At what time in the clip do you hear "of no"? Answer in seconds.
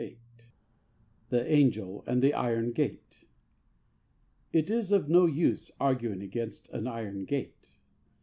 4.91-5.27